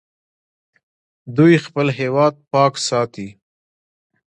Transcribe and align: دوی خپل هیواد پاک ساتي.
دوی 1.35 1.55
خپل 1.65 1.87
هیواد 1.99 2.33
پاک 2.51 2.73
ساتي. 2.87 3.27